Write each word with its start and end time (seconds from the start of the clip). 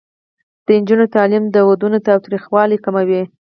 د 0.65 0.67
نجونو 0.79 1.05
تعلیم 1.15 1.43
د 1.49 1.57
ودونو 1.69 1.97
تاوتریخوالي 2.07 2.77
کموي. 2.85 3.21